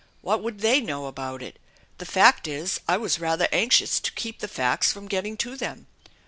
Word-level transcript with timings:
"What 0.23 0.41
would 0.41 0.61
they 0.61 0.81
know 0.81 1.05
about 1.05 1.43
it? 1.43 1.59
The 1.99 2.07
fact 2.07 2.47
is 2.47 2.79
I 2.87 2.97
was 2.97 3.19
rather 3.19 3.47
anxious 3.51 3.99
to 3.99 4.11
keep 4.13 4.39
the 4.39 4.47
facts 4.47 4.91
from 4.91 5.07
getting 5.07 5.37
to 5.37 5.55
them. 5.55 5.85